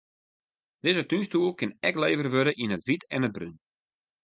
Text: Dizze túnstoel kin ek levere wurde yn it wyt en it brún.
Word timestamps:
Dizze 0.83 1.03
túnstoel 1.11 1.53
kin 1.59 1.71
ek 1.87 1.95
levere 2.03 2.29
wurde 2.33 2.53
yn 2.63 2.75
it 2.75 2.85
wyt 2.87 3.03
en 3.15 3.25
it 3.27 3.33
brún. 3.35 3.55